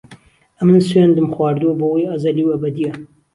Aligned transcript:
ئهمن 0.57 0.79
سوێندم 0.87 1.27
خواردووه 1.35 1.75
بهوەی 1.79 2.09
ئهزهلی 2.09 2.43
وئهبهدییه 2.45 2.93